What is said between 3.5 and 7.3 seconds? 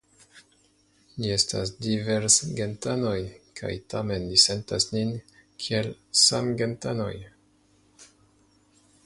kaj tamen ni sentas nin kiel samgentanoj.